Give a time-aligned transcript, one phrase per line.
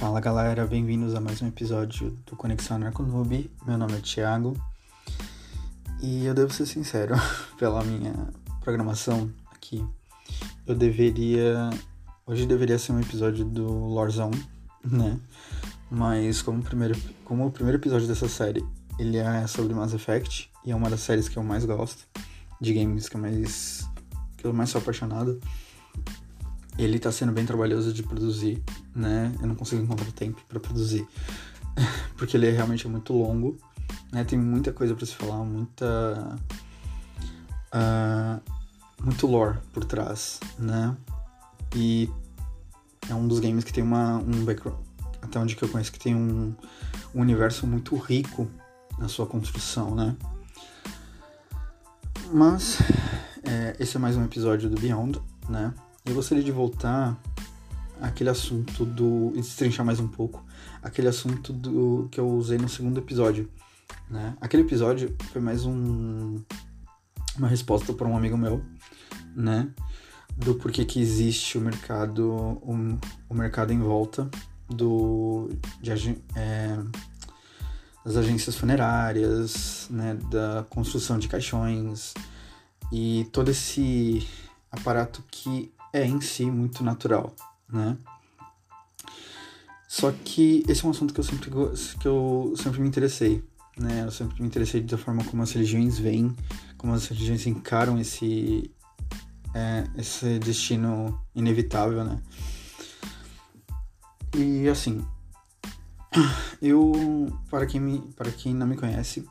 [0.00, 3.50] Fala galera, bem-vindos a mais um episódio do Conexão Narconoob.
[3.66, 4.56] Meu nome é Thiago
[6.00, 7.14] e eu devo ser sincero,
[7.58, 8.14] pela minha
[8.62, 9.86] programação aqui,
[10.66, 11.68] eu deveria.
[12.26, 14.30] Hoje deveria ser um episódio do Lorzão,
[14.82, 15.20] né?
[15.90, 18.64] Mas como primeiro, como o primeiro episódio dessa série
[18.98, 22.08] ele é sobre Mass Effect e é uma das séries que eu mais gosto,
[22.58, 23.86] de games que eu mais,
[24.38, 25.38] que eu mais sou apaixonado
[26.84, 28.62] ele tá sendo bem trabalhoso de produzir,
[28.94, 29.32] né?
[29.40, 31.06] Eu não consigo encontrar tempo para produzir,
[32.16, 33.58] porque ele é realmente muito longo,
[34.12, 34.24] né?
[34.24, 36.38] Tem muita coisa para se falar, muita
[37.74, 38.40] uh,
[39.02, 40.96] muito lore por trás, né?
[41.74, 42.08] E
[43.08, 44.80] é um dos games que tem uma um background,
[45.20, 46.54] até onde que eu conheço que tem um,
[47.14, 48.48] um universo muito rico
[48.98, 50.16] na sua construção, né?
[52.32, 52.78] Mas
[53.42, 55.74] é, esse é mais um episódio do Beyond, né?
[56.04, 57.20] Eu gostaria de voltar
[58.00, 59.32] àquele assunto do.
[59.34, 60.42] e destrinchar mais um pouco.
[60.82, 63.50] Aquele assunto do que eu usei no segundo episódio.
[64.08, 64.34] Né?
[64.40, 66.42] Aquele episódio foi mais um.
[67.36, 68.64] uma resposta para um amigo meu,
[69.36, 69.68] né?
[70.36, 72.30] Do porquê que existe o mercado.
[72.30, 74.28] o, o mercado em volta
[74.68, 75.50] do.
[75.82, 76.78] De, é,
[78.04, 80.14] das agências funerárias, né?
[80.30, 82.14] Da construção de caixões
[82.90, 84.26] e todo esse
[84.72, 87.34] aparato que é em si muito natural,
[87.68, 87.96] né?
[89.88, 91.50] Só que esse é um assunto que eu sempre,
[92.00, 93.44] que eu sempre me interessei,
[93.76, 94.04] né?
[94.04, 96.34] Eu sempre me interessei da forma como as religiões veem,
[96.78, 98.70] como as religiões encaram esse,
[99.52, 102.22] é, esse destino inevitável, né?
[104.36, 105.04] E assim,
[106.62, 106.92] eu,
[107.50, 109.28] para quem, me, para quem não me conhece,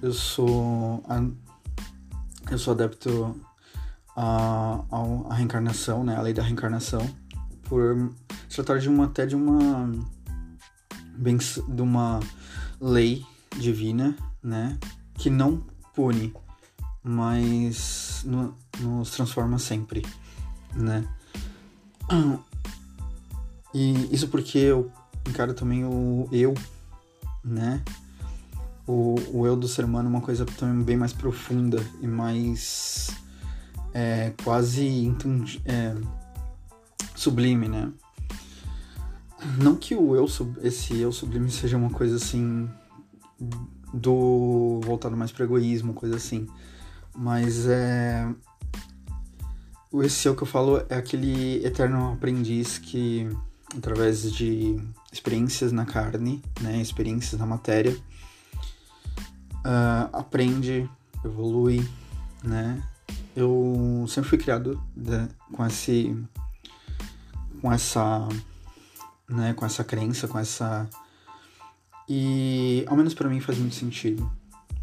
[0.00, 1.04] eu sou,
[2.50, 3.38] eu sou adepto
[4.16, 4.84] a,
[5.28, 7.08] a, reencarnação, né, a lei da reencarnação,
[7.64, 8.12] por
[8.48, 9.90] se tratar de uma até de uma
[11.68, 12.20] de uma
[12.80, 13.24] lei
[13.56, 14.78] divina, né,
[15.14, 15.62] que não
[15.94, 16.34] pune,
[17.02, 20.04] mas no, nos transforma sempre,
[20.74, 21.04] né?
[23.74, 24.92] E isso porque eu
[25.26, 26.54] encaro também o eu,
[27.42, 27.82] né?
[28.86, 33.10] O, o eu do ser humano é uma coisa também bem mais profunda e mais
[33.94, 35.14] é, quase
[35.64, 35.94] é,
[37.14, 37.92] sublime, né?
[39.58, 40.26] Não que o eu,
[40.62, 42.68] esse eu sublime seja uma coisa assim
[43.92, 46.46] do voltado mais para egoísmo, coisa assim,
[47.14, 48.32] mas é
[50.00, 53.28] esse eu que eu falo é aquele eterno aprendiz que
[53.76, 54.80] através de
[55.12, 57.96] experiências na carne, né, experiências na matéria,
[59.64, 60.88] uh, aprende,
[61.24, 61.86] evolui,
[62.42, 62.82] né,
[63.34, 66.16] eu sempre fui criado né, com esse
[67.60, 68.28] com essa
[69.28, 70.88] né com essa crença com essa
[72.08, 74.30] e ao menos para mim faz muito sentido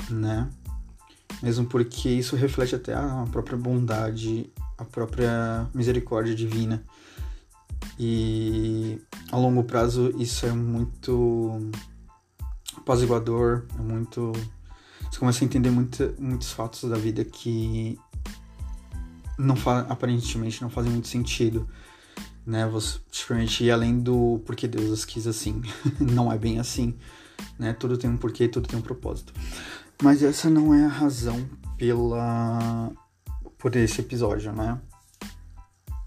[0.10, 0.50] né?
[1.42, 6.84] Mesmo porque isso reflete até a própria bondade a própria misericórdia divina.
[7.98, 9.00] E
[9.32, 11.70] a longo prazo isso é muito
[12.78, 14.32] apaziguador é muito
[15.12, 18.00] você começa a entender muito, muitos fatos da vida que
[19.40, 19.56] não
[19.90, 21.68] aparentemente não fazem muito sentido,
[22.46, 22.68] né?
[22.68, 25.62] Você simplesmente ir além do porque Deus as quis assim.
[26.00, 26.94] não é bem assim,
[27.58, 27.74] né?
[27.74, 29.34] Tudo tem um porquê, tudo tem um propósito.
[30.04, 31.48] Mas essa não é a razão
[31.78, 32.92] pela
[33.58, 34.80] por esse episódio, né?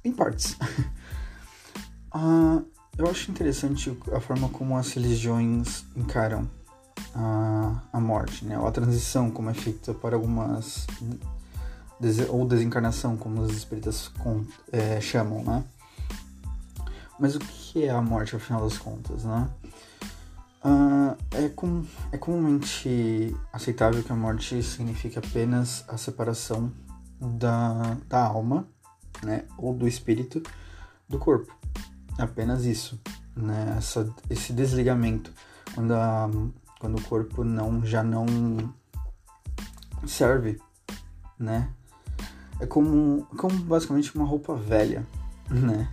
[0.04, 0.56] Em partes.
[2.14, 2.64] uh,
[2.98, 6.48] eu acho interessante a forma como as religiões encaram
[7.14, 8.58] a, a morte, né?
[8.58, 10.86] Ou a transição como é feita para algumas
[12.28, 14.10] ou desencarnação, como os espíritas
[14.70, 15.64] é, chamam, né?
[17.18, 19.48] Mas o que é a morte, ao final das contas, né?
[20.64, 26.72] Uh, é, com, é comumente aceitável que a morte signifique apenas a separação
[27.20, 28.66] da, da alma,
[29.22, 29.44] né?
[29.56, 30.42] Ou do espírito
[31.08, 31.56] do corpo.
[32.18, 33.00] Apenas isso,
[33.36, 33.74] né?
[33.78, 35.32] Essa, esse desligamento,
[35.74, 36.28] quando, a,
[36.80, 38.26] quando o corpo não, já não
[40.06, 40.60] serve,
[41.38, 41.68] né?
[42.62, 45.04] É como, como basicamente uma roupa velha,
[45.50, 45.88] né?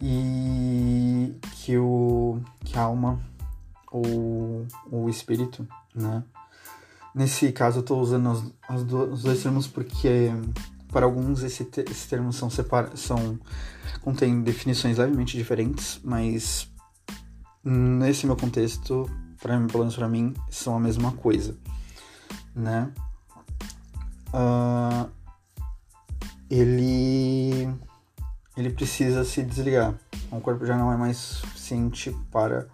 [0.00, 3.20] E que, o, que a alma
[3.90, 6.22] ou o espírito, né?
[7.12, 10.30] Nesse caso eu estou usando as, as do, os dois termos porque
[10.92, 13.38] para alguns te, esses termos são separa, são
[14.02, 16.70] contêm definições levemente diferentes, mas
[17.64, 19.10] nesse meu contexto,
[19.40, 21.56] para pelo menos para mim, são a mesma coisa,
[22.54, 22.92] né?
[24.28, 25.23] Uh,
[26.60, 27.68] ele
[28.56, 29.94] ele precisa se desligar.
[30.30, 32.68] O corpo já não é mais suficiente para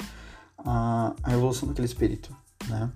[0.59, 2.37] a, a evolução daquele espírito,
[2.69, 2.91] né?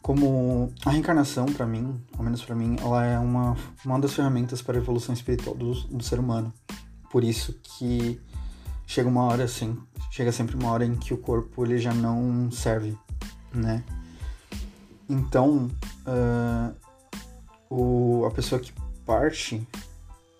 [0.00, 4.62] Como a reencarnação, para mim, ao menos para mim, ela é uma, uma das ferramentas
[4.62, 6.54] para a evolução espiritual do, do ser humano.
[7.10, 8.20] Por isso que
[8.86, 9.76] chega uma hora assim,
[10.12, 12.96] chega sempre uma hora em que o corpo ele já não serve,
[13.52, 13.82] né?
[15.08, 15.68] Então,
[16.06, 16.74] uh,
[17.68, 18.72] o, a pessoa que
[19.04, 19.66] parte,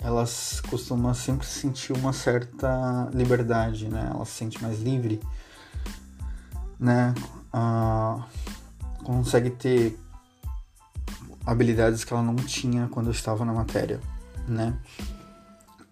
[0.07, 4.09] elas costuma sempre sentir uma certa liberdade, né?
[4.15, 5.21] Ela se sente mais livre,
[6.79, 7.13] né?
[7.53, 8.23] Uh,
[9.03, 9.99] consegue ter
[11.45, 14.01] habilidades que ela não tinha quando estava na matéria,
[14.47, 14.79] né?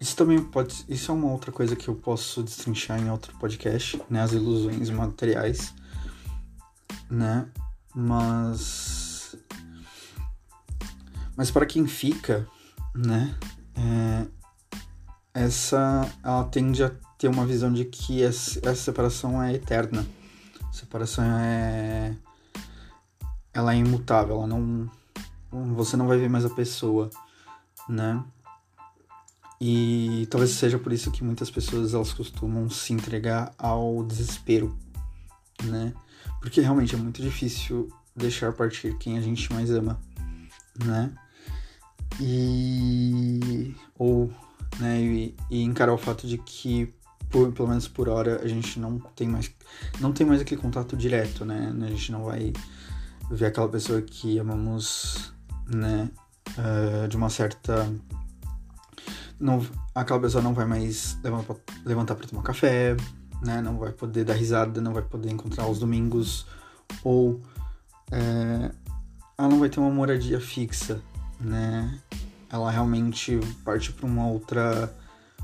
[0.01, 0.85] Isso também pode.
[0.89, 4.23] Isso é uma outra coisa que eu posso destrinchar em outro podcast, né?
[4.23, 5.75] As ilusões materiais,
[7.11, 7.49] né?
[7.93, 9.35] Mas.
[11.37, 12.47] Mas para quem fica,
[12.95, 13.35] né?
[13.77, 14.27] É,
[15.35, 16.11] essa.
[16.23, 20.07] Ela tende a ter uma visão de que essa, separação é eterna.
[20.63, 22.15] A separação é.
[23.53, 24.91] Ela é imutável, ela não.
[25.75, 27.11] Você não vai ver mais a pessoa,
[27.89, 28.23] né?
[29.61, 34.77] E talvez seja por isso que muitas pessoas elas costumam se entregar ao desespero,
[35.63, 35.95] né?
[36.41, 39.99] Porque realmente é muito difícil deixar partir quem a gente mais ama,
[40.85, 41.15] né?
[42.21, 44.31] E ou
[44.79, 46.93] né, e, e encarar o fato de que
[47.31, 49.51] por, pelo menos por hora a gente não tem mais
[50.01, 51.75] não tem mais aquele contato direto, né?
[51.83, 52.53] A gente não vai
[53.31, 55.33] ver aquela pessoa que amamos,
[55.67, 56.11] né,
[56.59, 57.91] uh, de uma certa
[59.39, 61.19] não, aquela pessoa não vai mais
[61.85, 62.97] levantar para tomar café,
[63.43, 63.61] né?
[63.61, 66.47] Não vai poder dar risada, não vai poder encontrar os domingos,
[67.03, 67.43] ou
[68.11, 68.71] é,
[69.37, 71.01] ela não vai ter uma moradia fixa,
[71.41, 71.99] né?
[72.51, 74.95] Ela realmente parte para uma outra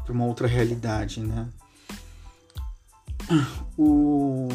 [0.05, 1.49] para uma outra realidade, né?
[3.77, 4.49] O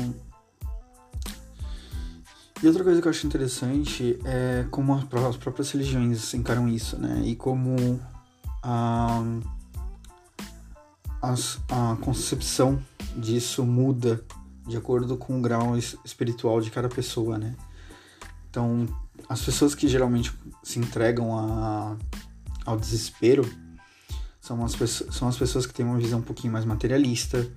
[2.63, 7.21] e outra coisa que eu acho interessante é como as próprias religiões encaram isso, né?
[7.25, 7.99] E como
[8.63, 9.23] a,
[11.21, 12.81] a, a concepção
[13.15, 14.23] disso muda
[14.65, 17.55] de acordo com o grau espiritual de cada pessoa, né?
[18.49, 18.87] Então,
[19.27, 20.33] as pessoas que geralmente
[20.63, 21.97] se entregam a,
[22.65, 23.49] ao desespero
[24.39, 24.73] são as,
[25.11, 27.49] são as pessoas que têm uma visão um pouquinho mais materialista,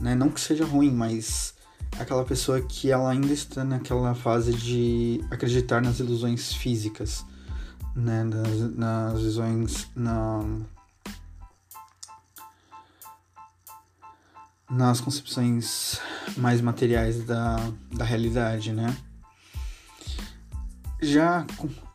[0.00, 0.14] né?
[0.14, 1.54] Não que seja ruim, mas
[1.98, 7.24] aquela pessoa que ela ainda está naquela fase de acreditar nas ilusões físicas
[7.94, 10.44] né, nas, nas visões, na,
[14.70, 16.00] nas concepções
[16.36, 17.56] mais materiais da,
[17.92, 18.96] da realidade, né?
[21.02, 21.44] Já,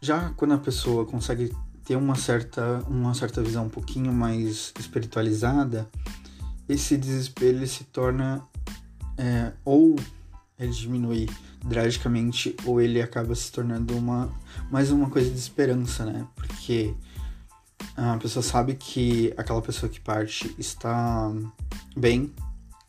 [0.02, 1.56] já quando a pessoa consegue
[1.86, 5.90] ter uma certa, uma certa visão um pouquinho mais espiritualizada,
[6.68, 8.44] esse desespero se torna
[9.18, 9.96] é, ou
[10.60, 11.30] ele diminui
[11.64, 14.30] drasticamente ou ele acaba se tornando uma
[14.70, 16.28] mais uma coisa de esperança, né?
[16.36, 16.94] Porque
[17.96, 21.32] a pessoa sabe que aquela pessoa que parte está
[21.96, 22.34] bem,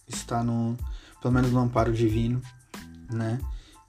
[0.09, 0.77] está no
[1.23, 2.43] pelo menos no amparo divino,
[3.09, 3.39] né?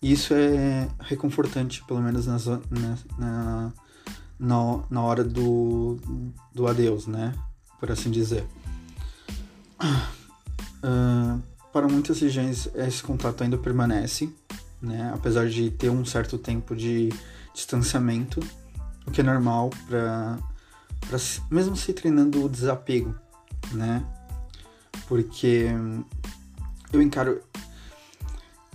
[0.02, 3.74] E isso é reconfortante, pelo menos nas, na,
[4.40, 5.98] na, na, hora do,
[6.54, 7.34] do adeus, né?
[7.80, 8.46] Por assim dizer.
[10.82, 11.42] Uh,
[11.74, 14.34] para muitas regiões esse contato ainda permanece,
[14.82, 15.12] né?
[15.14, 17.10] Apesar de ter um certo tempo de
[17.54, 18.40] distanciamento,
[19.06, 20.38] o que é normal para
[21.50, 23.14] mesmo se treinando o desapego,
[23.72, 24.04] né?
[25.08, 25.68] Porque
[26.92, 27.42] eu encaro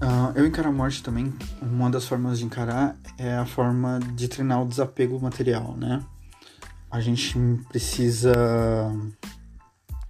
[0.03, 1.33] uh, eu encaro a morte também.
[1.61, 6.05] Uma das formas de encarar é a forma de treinar o desapego material, né?
[6.91, 7.37] A gente
[7.69, 8.33] precisa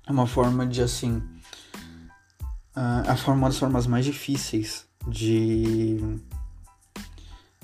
[0.06, 1.22] é uma forma de assim
[2.76, 5.98] uh, a forma uma das formas mais difíceis de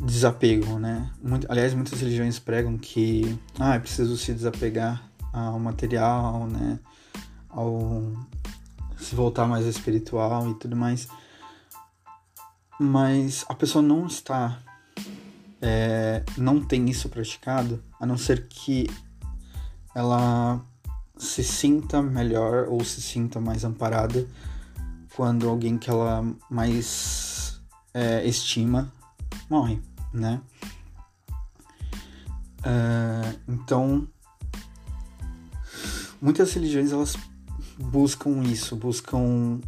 [0.01, 1.11] desapego, né?
[1.23, 6.79] Muito, aliás, muitas religiões pregam que ah, é preciso se desapegar ao material, né?
[7.49, 8.03] Ao
[8.97, 11.09] se voltar mais espiritual e tudo mais.
[12.83, 14.59] Mas a pessoa não está,
[15.61, 18.87] é, não tem isso praticado, a não ser que
[19.95, 20.65] ela
[21.19, 24.27] se sinta melhor ou se sinta mais amparada
[25.15, 27.61] quando alguém que ela mais
[27.93, 28.91] é, estima
[29.51, 29.79] morre,
[30.11, 30.41] né?
[32.65, 34.09] É, então,
[36.19, 37.15] muitas religiões elas
[37.79, 39.61] buscam isso, buscam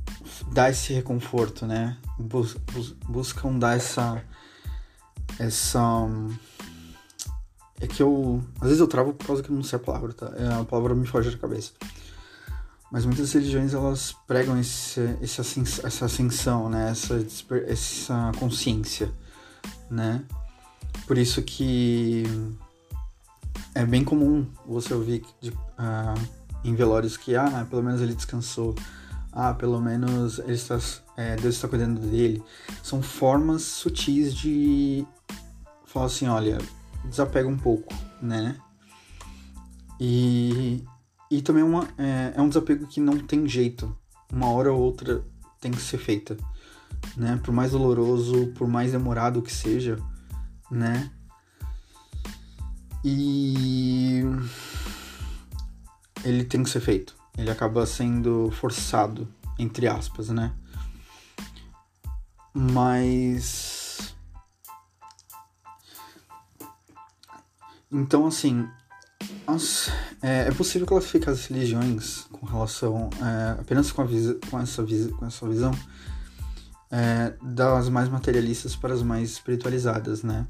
[0.50, 1.96] dar esse reconforto, né?
[2.18, 4.22] Bus, bus, buscam dar essa
[5.38, 5.80] essa
[7.80, 10.12] é que eu às vezes eu travo por causa que eu não sei a palavra,
[10.12, 10.32] tá?
[10.36, 11.72] É, a palavra me foge da cabeça.
[12.90, 15.40] Mas muitas religiões elas pregam esse, esse
[15.82, 16.90] essa ascensão, né?
[16.90, 17.24] Essa,
[17.66, 19.10] essa consciência,
[19.90, 20.22] né?
[21.06, 22.24] Por isso que
[23.74, 26.28] é bem comum você ouvir de, uh,
[26.62, 28.74] em velórios que, ah, pelo menos ele descansou,
[29.32, 30.78] ah, pelo menos ele está,
[31.16, 32.42] é, Deus está cuidando dele.
[32.82, 35.06] São formas sutis de
[35.86, 36.58] falar assim, olha,
[37.04, 38.58] desapega um pouco, né?
[39.98, 40.84] E,
[41.30, 43.96] e também uma, é, é um desapego que não tem jeito.
[44.30, 45.24] Uma hora ou outra
[45.60, 46.36] tem que ser feita,
[47.16, 47.40] né?
[47.42, 49.98] Por mais doloroso, por mais demorado que seja,
[50.70, 51.10] né?
[53.04, 54.22] E
[56.24, 57.21] ele tem que ser feito.
[57.36, 59.26] Ele acaba sendo forçado,
[59.58, 60.52] entre aspas, né?
[62.52, 64.14] Mas.
[67.90, 68.68] Então, assim.
[69.46, 69.90] As,
[70.22, 73.08] é, é, possível classificar as religiões com relação.
[73.20, 74.06] É, apenas com, a
[74.50, 74.84] com, essa,
[75.18, 75.72] com essa visão.
[76.90, 80.46] É, das mais materialistas para as mais espiritualizadas, né?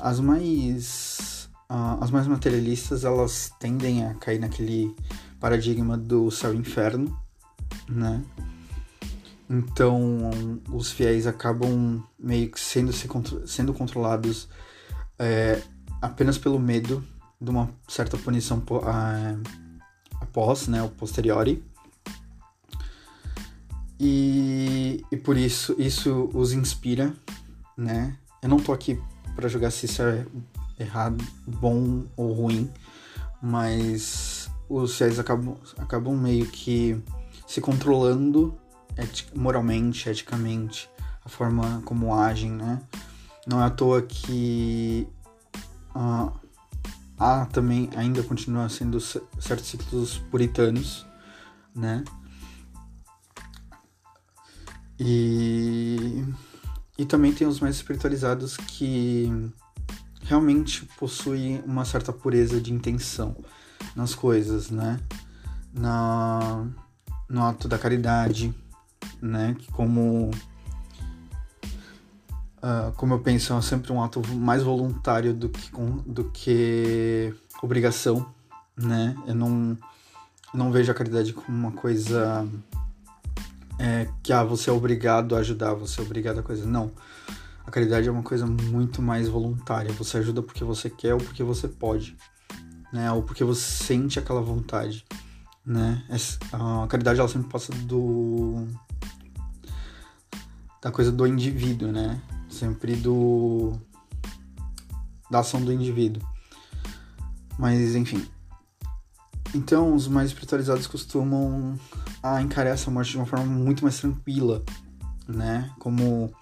[0.00, 1.48] As mais.
[1.68, 4.94] Uh, as mais materialistas elas tendem a cair naquele
[5.40, 7.18] paradigma do céu e inferno,
[7.88, 8.22] né?
[9.48, 10.30] Então,
[10.72, 12.92] os fiéis acabam meio que sendo,
[13.46, 14.48] sendo controlados
[15.18, 15.62] é,
[16.02, 17.04] apenas pelo medo
[17.40, 18.62] de uma certa punição
[20.20, 21.62] após, né, o posteriori.
[23.98, 27.14] E, e por isso, isso os inspira,
[27.76, 28.16] né?
[28.42, 29.00] Eu não tô aqui
[29.34, 30.26] para julgar se isso é
[30.78, 32.70] errado, bom ou ruim,
[33.40, 34.35] mas
[34.68, 37.00] os fiéis acabam, acabam meio que
[37.46, 38.58] se controlando
[38.96, 40.90] etic, moralmente, eticamente,
[41.24, 42.80] a forma como agem, né?
[43.46, 45.06] Não é à toa que
[45.94, 46.32] uh,
[47.18, 51.06] há também, ainda continua sendo certos ciclos puritanos,
[51.74, 52.02] né?
[54.98, 56.24] E,
[56.98, 59.30] e também tem os mais espiritualizados que
[60.22, 63.36] realmente possuem uma certa pureza de intenção
[63.96, 65.00] nas coisas, né?
[65.72, 66.66] Na,
[67.28, 68.54] no ato da caridade,
[69.20, 69.56] né?
[69.72, 70.30] Como
[72.58, 75.70] uh, como eu penso é sempre um ato mais voluntário do que
[76.06, 78.26] do que obrigação,
[78.76, 79.16] né?
[79.26, 79.78] Eu não
[80.54, 82.46] não vejo a caridade como uma coisa
[83.78, 86.66] é, que ah, você é obrigado a ajudar, você é obrigado a coisa.
[86.66, 86.92] Não.
[87.66, 89.92] A caridade é uma coisa muito mais voluntária.
[89.94, 92.16] Você ajuda porque você quer ou porque você pode
[92.96, 93.12] né?
[93.12, 95.04] Ou porque você sente aquela vontade,
[95.64, 96.02] né?
[96.52, 98.66] A caridade ela sempre passa do
[100.82, 102.20] da coisa do indivíduo, né?
[102.48, 103.74] Sempre do
[105.30, 106.26] da ação do indivíduo.
[107.58, 108.26] Mas enfim.
[109.54, 111.78] Então, os mais espiritualizados costumam
[112.22, 114.64] a encarar essa morte de uma forma muito mais tranquila,
[115.28, 115.70] né?
[115.78, 116.34] Como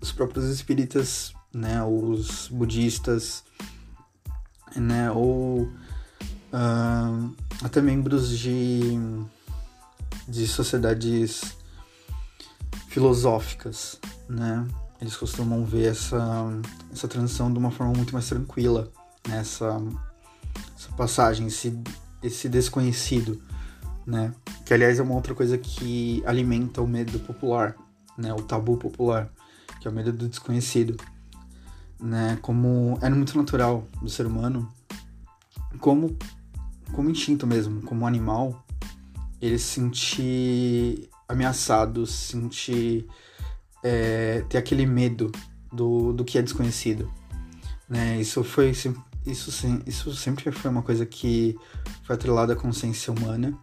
[0.00, 3.44] os próprios espíritas, né, os budistas,
[4.76, 5.10] né?
[5.10, 8.98] Ou uh, até membros de,
[10.28, 11.56] de sociedades
[12.88, 14.66] filosóficas, né?
[15.00, 16.46] Eles costumam ver essa,
[16.92, 18.90] essa transição de uma forma muito mais tranquila,
[19.28, 19.38] né?
[19.38, 19.82] essa,
[20.74, 21.78] essa passagem, esse,
[22.22, 23.40] esse desconhecido,
[24.06, 24.32] né?
[24.64, 27.76] Que aliás é uma outra coisa que alimenta o medo popular,
[28.16, 28.32] né?
[28.32, 29.30] O tabu popular,
[29.80, 30.96] que é o medo do desconhecido
[32.00, 32.38] né?
[32.42, 34.72] Como é muito natural do ser humano,
[35.78, 36.16] como
[36.92, 38.64] como instinto mesmo, como animal,
[39.40, 43.06] ele se sentir ameaçado, se sentir
[43.82, 45.30] é, ter aquele medo
[45.72, 47.10] do, do que é desconhecido,
[47.88, 48.20] né?
[48.20, 48.94] Isso foi isso
[49.86, 51.56] isso sempre foi uma coisa que
[52.04, 53.58] foi atrelada à consciência humana,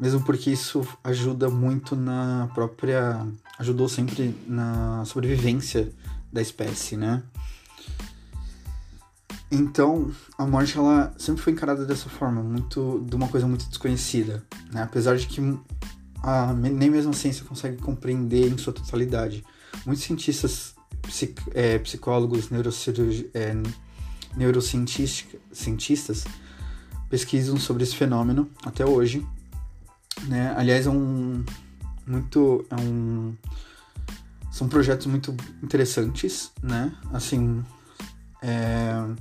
[0.00, 3.26] mesmo porque isso ajuda muito na própria
[3.58, 5.92] ajudou sempre na sobrevivência
[6.32, 7.22] da espécie, né?
[9.50, 14.44] Então, a morte ela sempre foi encarada dessa forma, muito de uma coisa muito desconhecida,
[14.72, 14.82] né?
[14.82, 15.40] Apesar de que
[16.22, 19.44] a, nem mesmo a ciência consegue compreender em sua totalidade.
[19.84, 22.48] Muitos cientistas, psic, é, psicólogos,
[23.34, 23.54] é,
[24.36, 26.24] neurocientistas
[27.08, 29.24] pesquisam sobre esse fenômeno até hoje,
[30.24, 30.52] né?
[30.56, 31.44] Aliás, é um
[32.04, 33.34] muito é um
[34.50, 36.92] são projetos muito interessantes, né?
[37.12, 37.62] Assim,
[38.46, 39.14] é...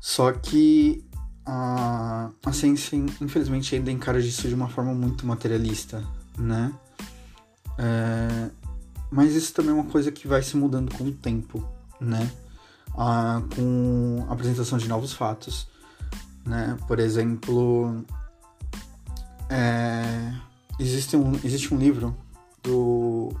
[0.00, 1.04] Só que
[1.44, 6.04] a, a ciência, infelizmente, ainda encara isso de uma forma muito materialista,
[6.38, 6.72] né?
[7.78, 8.50] É...
[9.10, 11.66] Mas isso também é uma coisa que vai se mudando com o tempo,
[12.00, 12.30] né?
[12.96, 15.66] Ah, com a apresentação de novos fatos,
[16.44, 16.76] né?
[16.86, 18.04] Por exemplo,
[19.50, 20.32] É,
[20.78, 22.16] existe, um, existe um livro
[22.62, 23.34] do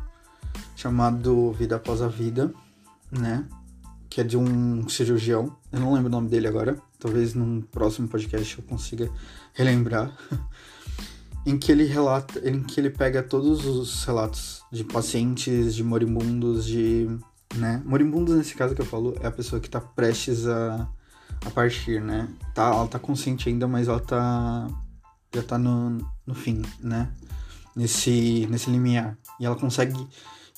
[0.76, 2.52] chamado Vida Após a Vida,
[3.12, 3.46] né?
[4.08, 5.56] Que é de um cirurgião.
[5.70, 6.76] Eu não lembro o nome dele agora.
[6.98, 9.10] Talvez num próximo podcast eu consiga
[9.52, 10.10] relembrar.
[11.44, 16.64] em que ele relata, em que ele pega todos os relatos de pacientes, de moribundos,
[16.64, 17.08] de,
[17.56, 17.82] né?
[17.84, 20.88] Moribundos nesse caso que eu falo é a pessoa que tá prestes a,
[21.44, 22.28] a partir, né?
[22.54, 24.68] Tá, ela tá consciente ainda, mas ela tá
[25.34, 27.10] já tá no, no fim, né?
[27.74, 29.18] Nesse nesse limiar.
[29.40, 29.96] E ela consegue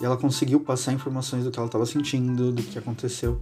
[0.01, 3.41] e ela conseguiu passar informações do que ela estava sentindo, do que aconteceu.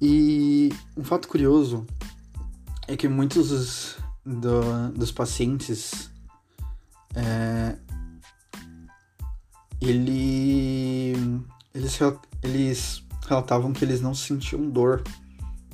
[0.00, 1.86] E um fato curioso
[2.86, 6.10] é que muitos dos, do, dos pacientes
[7.14, 7.76] é,
[9.80, 11.14] ele,
[11.74, 11.98] eles,
[12.42, 15.02] eles relatavam que eles não sentiam dor,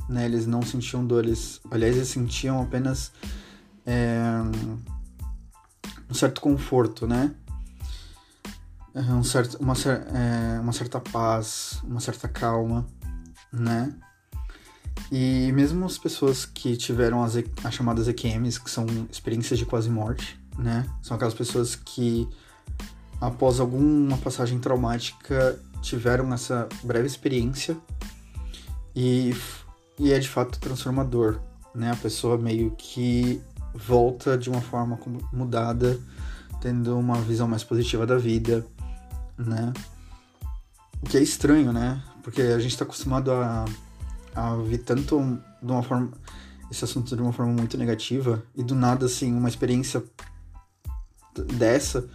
[0.09, 0.25] né?
[0.25, 3.12] Eles não sentiam dor, eles, aliás, eles sentiam apenas
[3.87, 4.12] é,
[6.11, 7.35] um certo conforto, né?
[8.94, 12.87] Um certo, uma, é, uma certa paz, uma certa calma,
[13.50, 13.94] né?
[15.11, 17.34] E mesmo as pessoas que tiveram as,
[17.64, 20.87] as chamadas EQMs, que são experiências de quase morte, né?
[21.02, 22.28] São aquelas pessoas que,
[23.20, 27.76] após alguma passagem traumática, tiveram essa breve experiência
[28.94, 29.34] e,
[29.99, 31.40] e é de fato transformador,
[31.75, 31.90] né?
[31.90, 33.40] A pessoa meio que
[33.75, 34.99] volta de uma forma
[35.32, 35.99] mudada,
[36.61, 38.64] tendo uma visão mais positiva da vida,
[39.37, 39.73] né?
[41.03, 42.03] O que é estranho, né?
[42.23, 43.65] Porque a gente está acostumado a,
[44.35, 45.19] a ver tanto
[45.62, 46.11] de uma forma
[46.71, 50.03] esse assunto de uma forma muito negativa e do nada assim uma experiência
[51.55, 52.09] dessa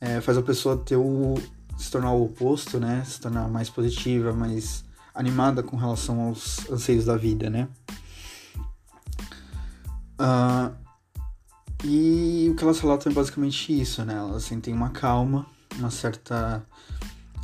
[0.00, 1.34] é, faz a pessoa ter o
[1.76, 3.04] se tornar o oposto, né?
[3.04, 4.84] Se tornar mais positiva, mais
[5.14, 7.68] animada com relação aos anseios da vida, né?
[10.20, 10.74] Uh,
[11.84, 14.14] e o que elas relatam é basicamente isso, né?
[14.14, 15.46] Elas sentem uma calma,
[15.78, 16.64] uma certa.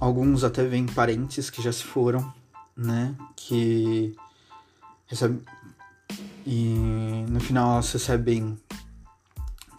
[0.01, 2.33] Alguns até vêm parentes que já se foram,
[2.77, 3.15] né?
[3.37, 4.15] Que
[5.07, 5.41] recebem.
[6.47, 8.59] E no final elas recebem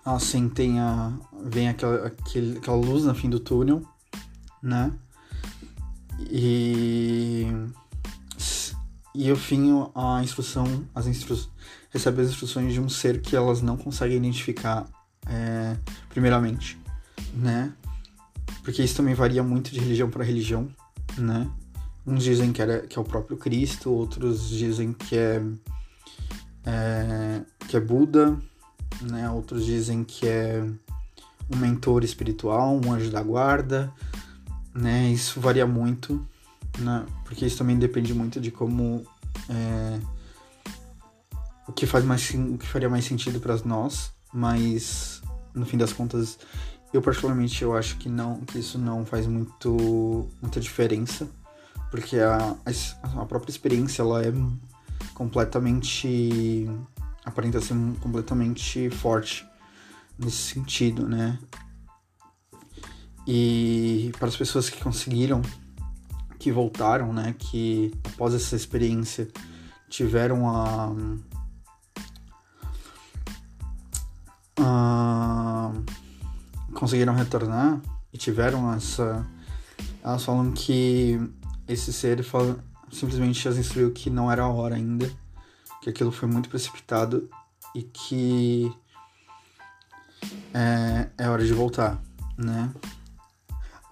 [0.04, 1.14] assim tem a
[1.44, 3.84] vem aquela, aquele, aquela luz no fim do túnel,
[4.62, 4.92] né?
[6.30, 7.48] E
[9.14, 11.40] e o fim a instrução, as instru,
[11.90, 14.86] recebe as instruções de um ser que elas não conseguem identificar
[15.26, 15.78] é,
[16.10, 16.78] primeiramente,
[17.34, 17.74] né?
[18.66, 20.68] Porque isso também varia muito de religião para religião,
[21.20, 21.48] né?
[22.06, 25.40] Uns dizem que, era, que é o próprio Cristo, outros dizem que é,
[26.66, 28.36] é que é Buda,
[29.04, 29.30] né?
[29.30, 30.64] Outros dizem que é
[31.54, 33.94] um mentor espiritual, um anjo da guarda,
[34.74, 35.12] né?
[35.12, 36.28] Isso varia muito,
[36.80, 37.06] né?
[37.24, 39.06] Porque isso também depende muito de como
[39.48, 40.00] é,
[41.68, 45.22] o que faz mais o que faria mais sentido para nós, mas
[45.54, 46.40] no fim das contas
[46.96, 51.28] eu particularmente eu acho que não que isso não faz muito muita diferença
[51.92, 52.56] porque a,
[53.18, 54.34] a própria experiência ela é
[55.14, 56.68] completamente
[57.26, 59.46] aparenta ser completamente forte
[60.18, 61.40] nesse sentido, né?
[63.28, 65.42] E para as pessoas que conseguiram,
[66.38, 69.28] que voltaram, né, que após essa experiência
[69.90, 70.94] tiveram a,
[74.60, 75.72] a
[76.76, 77.82] conseguiram retornar
[78.14, 79.26] e tiveram essa
[80.04, 81.20] elas falam que
[81.68, 82.60] esse ser fala,
[82.92, 85.10] simplesmente as instruiu que não era a hora ainda
[85.82, 87.30] que aquilo foi muito precipitado
[87.74, 88.72] e que
[90.54, 92.02] é, é hora de voltar,
[92.38, 92.72] né?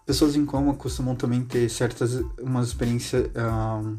[0.06, 3.98] Pessoas em coma costumam também ter certas umas experiências um,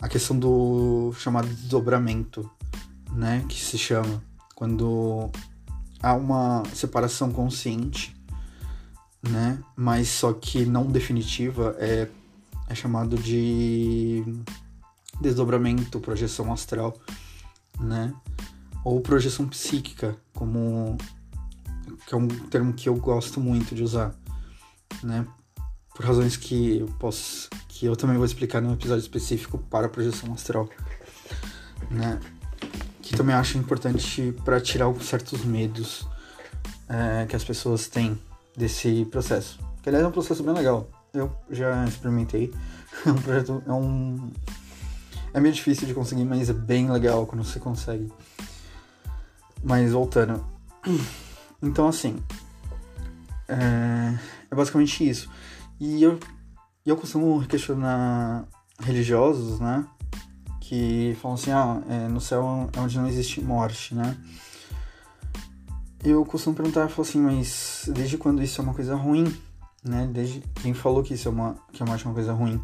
[0.00, 2.50] a questão do chamado desdobramento,
[3.12, 4.22] né, que se chama
[4.54, 5.30] quando
[6.02, 8.16] há uma separação consciente,
[9.22, 12.08] né, mas só que não definitiva é
[12.68, 14.24] é chamado de
[15.20, 16.98] desdobramento, projeção astral,
[17.78, 18.12] né?
[18.84, 20.96] Ou projeção psíquica, como
[22.06, 24.14] que é um termo que eu gosto muito de usar,
[25.02, 25.26] né?
[25.94, 30.32] Por razões que eu posso, que eu também vou explicar num episódio específico para projeção
[30.32, 30.68] astral,
[31.90, 32.18] né?
[33.12, 36.08] Que também acho importante para tirar certos medos
[36.88, 38.18] é, que as pessoas têm
[38.56, 39.58] desse processo.
[39.82, 40.88] Que aliás é um processo bem legal.
[41.12, 42.52] Eu já experimentei.
[43.06, 44.30] É um projeto, é um
[45.34, 48.12] é meio difícil de conseguir, mas é bem legal quando você consegue.
[49.62, 50.44] Mas voltando.
[51.64, 52.20] Então, assim.
[53.46, 54.18] É,
[54.50, 55.30] é basicamente isso.
[55.78, 56.18] E eu,
[56.84, 58.48] eu costumo questionar
[58.80, 59.86] religiosos, né?
[60.64, 64.16] Que falam assim: ah, é, no céu é onde não existe morte, né?
[66.04, 69.24] eu costumo perguntar, eu falo assim, mas desde quando isso é uma coisa ruim,
[69.84, 70.08] né?
[70.12, 72.60] Desde quem falou que isso é uma que a morte é uma coisa ruim?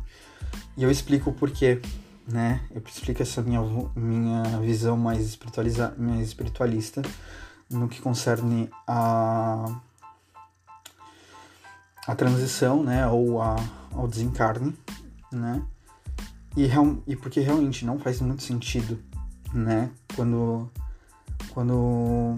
[0.76, 1.80] E eu explico o porquê,
[2.26, 2.60] né?
[2.72, 3.60] Eu explico essa minha
[3.94, 7.02] minha visão mais espiritualiza, mais espiritualista
[7.70, 9.80] no que concerne a
[12.08, 13.54] a transição, né, ou a,
[13.92, 14.74] ao desencarne,
[15.30, 15.62] né?
[16.58, 16.68] E,
[17.06, 18.98] e porque realmente não faz muito sentido,
[19.54, 19.88] né?
[20.16, 20.68] Quando
[21.54, 22.36] quando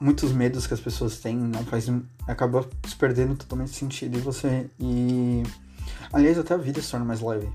[0.00, 1.86] muitos medos que as pessoas têm não faz
[2.26, 4.70] acaba se perdendo totalmente sentido e você.
[4.80, 5.42] E
[6.10, 7.52] aliás até a vida se torna mais leve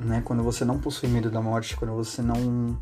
[0.00, 0.22] né?
[0.24, 2.80] Quando você não possui medo da morte quando você não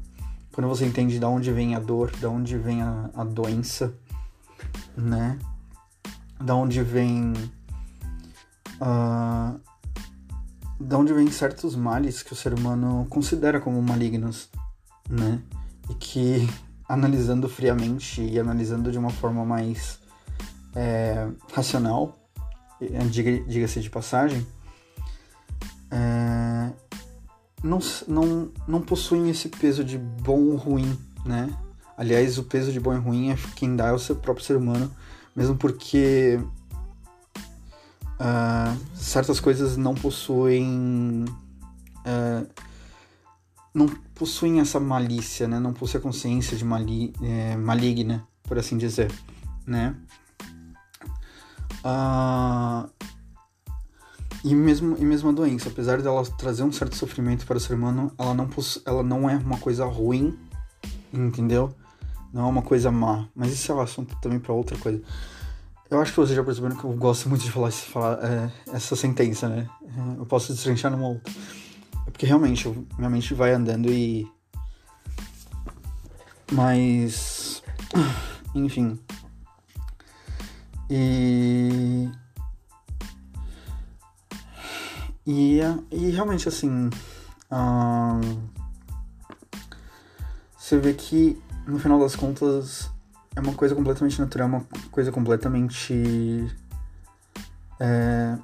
[0.53, 3.93] quando você entende de onde vem a dor de onde vem a, a doença
[4.97, 5.37] né?
[6.41, 7.33] Da onde vem
[8.81, 9.61] uh,
[10.79, 14.49] da onde vem certos males que o ser humano considera como malignos
[15.09, 15.41] né
[15.91, 16.49] e que
[16.89, 19.99] analisando friamente e analisando de uma forma mais
[20.77, 22.15] é, racional,
[23.49, 24.47] diga-se de passagem,
[25.91, 26.71] é,
[27.63, 31.49] não, não, não possuem esse peso de bom ou ruim, né?
[31.97, 34.57] Aliás, o peso de bom e ruim é quem dá é o seu próprio ser
[34.57, 34.95] humano,
[35.35, 36.39] mesmo porque
[38.21, 41.25] uh, certas coisas não possuem.
[42.07, 42.47] Uh,
[43.75, 45.59] não possuem essa malícia, né?
[45.59, 49.13] Não possuem a consciência de mali é, maligna, por assim dizer,
[49.67, 49.95] né?
[51.85, 52.89] Ah,
[54.43, 57.75] e mesmo e mesmo a doença, apesar dela trazer um certo sofrimento para o ser
[57.75, 58.49] humano, ela não
[58.87, 60.39] ela não é uma coisa ruim,
[61.13, 61.75] entendeu?
[62.33, 63.29] Não é uma coisa má.
[63.35, 65.03] Mas isso é um assunto também para outra coisa.
[65.89, 68.97] Eu acho que vocês já perceberam que eu gosto muito de falar, falar é, essa
[68.97, 69.69] sentença, né?
[70.19, 71.33] Eu posso destrinchar numa outra.
[72.07, 72.69] É porque realmente
[72.99, 74.29] minha mente vai andando e.
[76.51, 77.63] Mas.
[78.55, 78.99] Enfim.
[80.91, 82.09] E.
[85.25, 85.61] E,
[85.93, 86.91] e realmente assim.
[90.57, 92.91] você vê que no final das contas
[93.37, 95.95] é uma coisa completamente natural, uma coisa completamente.
[97.79, 98.39] É,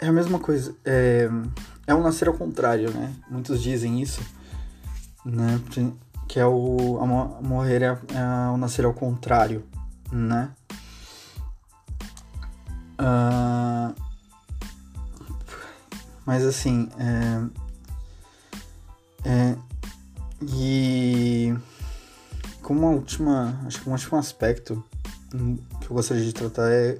[0.00, 0.74] é a mesma coisa.
[0.84, 1.28] É,
[1.84, 3.12] é o nascer ao contrário, né?
[3.28, 4.22] Muitos dizem isso,
[5.24, 5.60] né?
[6.28, 9.64] Que é o a morrer é, é o nascer ao contrário,
[10.12, 10.50] né?
[12.98, 13.94] Uh,
[16.24, 17.42] mas assim, é,
[19.28, 19.56] é,
[20.40, 21.54] e
[22.66, 24.82] como uma última, acho que um último aspecto
[25.30, 26.98] que eu gostaria de tratar é,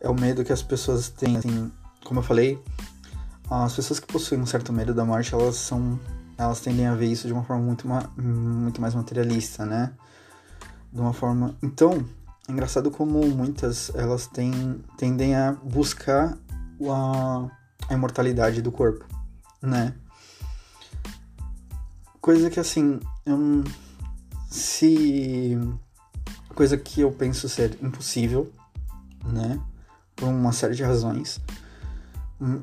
[0.00, 1.72] é o medo que as pessoas têm, assim,
[2.04, 2.62] como eu falei,
[3.50, 5.98] as pessoas que possuem um certo medo da morte, elas são
[6.38, 7.84] elas tendem a ver isso de uma forma muito,
[8.16, 9.92] muito mais materialista, né?
[10.92, 11.56] De uma forma.
[11.60, 12.04] Então,
[12.48, 16.38] é engraçado como muitas elas têm, tendem a buscar
[16.88, 17.48] a,
[17.88, 19.04] a imortalidade do corpo,
[19.60, 19.94] né?
[22.20, 23.64] Coisa que assim, eu,
[24.48, 25.58] se
[26.54, 28.50] coisa que eu penso ser impossível,
[29.24, 29.60] né?
[30.16, 31.40] Por uma série de razões.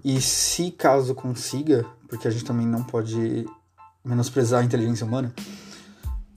[0.04, 3.46] E se caso consiga, porque a gente também não pode
[4.04, 5.34] menosprezar a inteligência humana,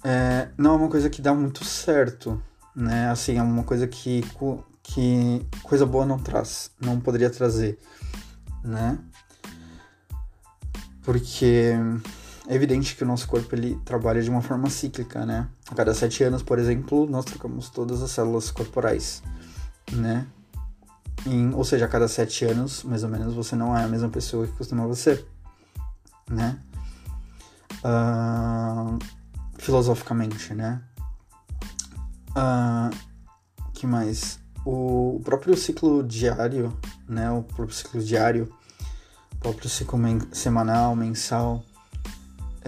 [0.04, 2.40] é, não é uma coisa que dá muito certo,
[2.74, 3.11] né?
[3.11, 4.24] Assim, é uma coisa que,
[4.82, 7.78] que coisa boa não traz, não poderia trazer,
[8.62, 8.98] né?
[11.02, 11.72] Porque
[12.48, 15.46] é evidente que o nosso corpo ele trabalha de uma forma cíclica, né?
[15.70, 19.22] A cada sete anos, por exemplo, nós trocamos todas as células corporais,
[19.92, 20.26] né?
[21.26, 24.08] Em, ou seja, a cada sete anos, mais ou menos, você não é a mesma
[24.08, 25.26] pessoa que costumava ser,
[26.30, 26.58] né?
[27.84, 28.98] Uh,
[29.58, 30.80] filosoficamente, né?
[32.30, 32.96] Uh,
[33.74, 34.40] que mais?
[34.64, 36.74] O próprio ciclo diário,
[37.06, 37.30] né?
[37.30, 38.50] O próprio ciclo diário,
[39.34, 39.98] o próprio ciclo
[40.32, 41.62] semanal, mensal,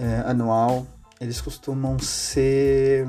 [0.01, 0.87] é, anual,
[1.19, 3.07] eles costumam ser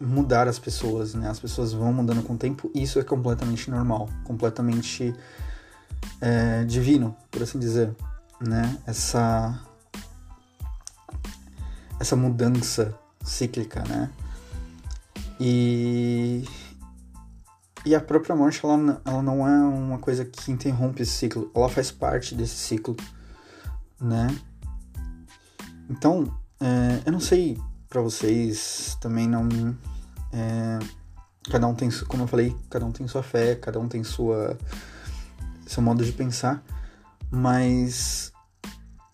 [0.00, 1.28] mudar as pessoas, né?
[1.28, 5.12] As pessoas vão mudando com o tempo e isso é completamente normal, completamente
[6.20, 7.92] é, divino, por assim dizer,
[8.40, 8.78] né?
[8.86, 9.60] Essa
[11.98, 14.08] essa mudança cíclica, né?
[15.40, 16.44] E
[17.84, 21.68] e a própria morte ela, ela não é uma coisa que interrompe esse ciclo, ela
[21.68, 22.96] faz parte desse ciclo,
[24.00, 24.28] né?
[26.02, 27.56] Então, é, eu não sei
[27.88, 29.48] para vocês também não
[30.32, 30.80] é,
[31.48, 34.58] cada um tem, como eu falei, cada um tem sua fé, cada um tem sua
[35.64, 36.60] seu modo de pensar,
[37.30, 38.32] mas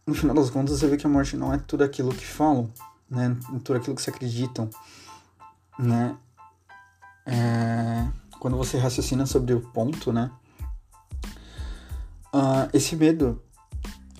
[0.06, 2.72] no final das contas você vê que a morte não é tudo aquilo que falam,
[3.10, 3.36] né?
[3.62, 4.70] Tudo aquilo que se acreditam,
[5.78, 6.16] né?
[7.26, 8.08] é,
[8.40, 10.30] quando você raciocina sobre o ponto, né?
[12.32, 13.42] Uh, esse medo,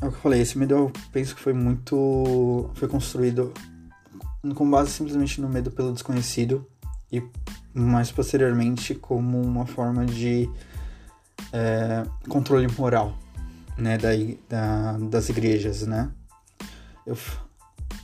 [0.00, 2.70] é o que eu falei, esse medo eu penso que foi muito.
[2.74, 3.52] foi construído
[4.54, 6.64] com base simplesmente no medo pelo desconhecido
[7.10, 7.22] e
[7.74, 10.48] mais posteriormente como uma forma de
[11.52, 13.18] é, controle moral,
[13.76, 14.10] né, da,
[14.48, 16.10] da, das igrejas, né?
[17.04, 17.16] Eu,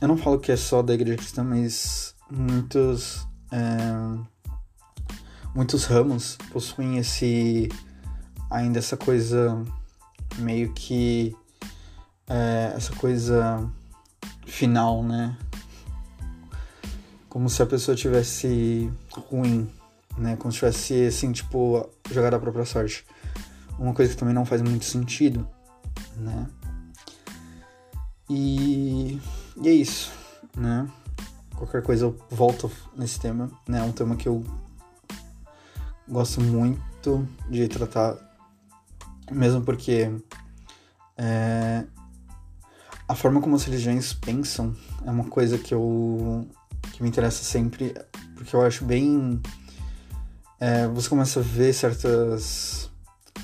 [0.01, 4.35] eu não falo que é só da igreja cristã, mas muitos é,
[5.53, 7.69] muitos ramos possuem esse
[8.51, 9.63] ainda essa coisa
[10.37, 11.33] meio que
[12.27, 13.69] é, essa coisa
[14.45, 15.37] final, né?
[17.29, 18.91] Como se a pessoa tivesse
[19.29, 19.69] ruim,
[20.17, 20.35] né?
[20.37, 23.05] Como se tivesse, assim, tipo, jogado a própria sorte.
[23.77, 25.47] Uma coisa que também não faz muito sentido,
[26.15, 26.47] né?
[28.29, 29.19] E,
[29.57, 30.11] e é isso,
[30.55, 30.87] né?
[31.55, 33.79] Qualquer coisa eu volto nesse tema, né?
[33.79, 34.43] É um tema que eu
[36.07, 38.17] gosto muito de tratar,
[39.31, 40.11] mesmo porque
[41.17, 41.85] é,
[43.07, 46.47] a forma como as religiões pensam é uma coisa que eu
[46.91, 47.93] que me interessa sempre,
[48.35, 49.41] porque eu acho bem
[50.59, 52.89] é, você começa a ver certas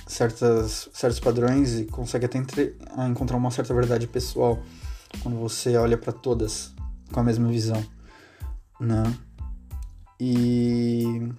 [0.08, 2.78] certas certos padrões e consegue até entre,
[3.10, 4.62] encontrar uma certa verdade pessoal
[5.22, 6.74] quando você olha para todas
[7.12, 7.84] com a mesma visão,
[8.80, 9.04] né?
[10.20, 11.30] E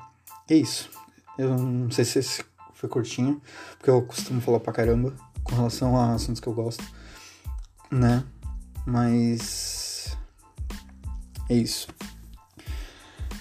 [0.49, 0.91] é isso.
[1.39, 3.41] Eu não sei se esse foi curtinho,
[3.79, 6.85] porque eu costumo falar pra caramba com relação a assuntos que eu gosto,
[7.93, 8.25] né?
[8.87, 10.17] Mas
[11.49, 11.89] é isso.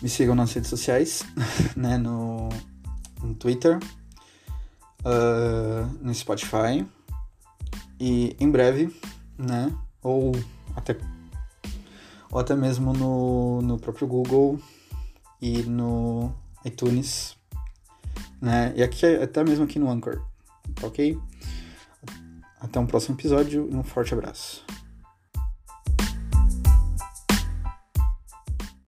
[0.02, 1.24] Me sigam nas redes sociais,
[1.76, 1.98] né?
[1.98, 2.50] No,
[3.24, 3.80] no Twitter,
[5.06, 6.86] uh, no Spotify
[8.00, 8.96] e em breve,
[9.38, 9.76] né?
[10.04, 10.32] Ou
[10.76, 10.98] até
[12.30, 14.60] ou até mesmo no, no próprio Google
[15.42, 16.34] e no
[16.64, 17.36] iTunes
[18.42, 18.74] né?
[18.76, 20.20] E aqui, até mesmo aqui no Anchor,
[20.74, 21.18] tá ok?
[22.62, 24.64] Até um próximo episódio e um forte abraço.